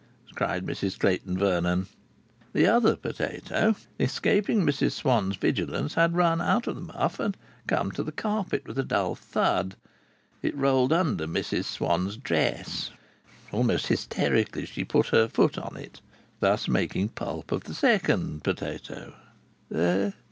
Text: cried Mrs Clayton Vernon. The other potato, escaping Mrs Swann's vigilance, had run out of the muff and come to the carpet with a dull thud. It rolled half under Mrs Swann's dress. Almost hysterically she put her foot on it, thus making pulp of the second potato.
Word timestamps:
cried 0.33 0.65
Mrs 0.65 0.97
Clayton 0.97 1.37
Vernon. 1.37 1.85
The 2.53 2.65
other 2.65 2.95
potato, 2.95 3.75
escaping 3.99 4.65
Mrs 4.65 4.93
Swann's 4.93 5.35
vigilance, 5.35 5.93
had 5.93 6.15
run 6.15 6.41
out 6.41 6.65
of 6.65 6.73
the 6.73 6.81
muff 6.81 7.19
and 7.19 7.37
come 7.67 7.91
to 7.91 8.01
the 8.01 8.11
carpet 8.11 8.67
with 8.67 8.79
a 8.79 8.83
dull 8.83 9.13
thud. 9.13 9.75
It 10.41 10.55
rolled 10.57 10.91
half 10.91 11.01
under 11.05 11.27
Mrs 11.27 11.65
Swann's 11.65 12.17
dress. 12.17 12.89
Almost 13.51 13.85
hysterically 13.85 14.65
she 14.65 14.83
put 14.83 15.05
her 15.09 15.27
foot 15.27 15.59
on 15.59 15.77
it, 15.77 16.01
thus 16.39 16.67
making 16.67 17.09
pulp 17.09 17.51
of 17.51 17.65
the 17.65 17.75
second 17.75 18.43
potato. 18.43 19.13